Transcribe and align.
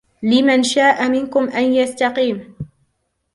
لمن 0.23 0.63
شاء 0.63 1.09
منكم 1.09 1.49
أن 1.49 1.63
يستقيم 1.73 2.55